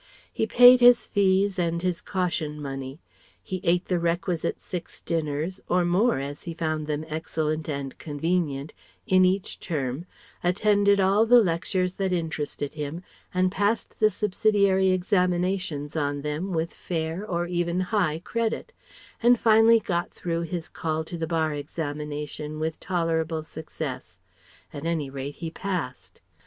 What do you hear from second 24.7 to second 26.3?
at any rate he passed.